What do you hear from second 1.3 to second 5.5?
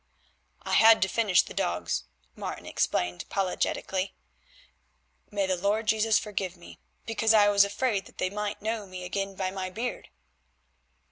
the dogs," Martin explained apologetically—"may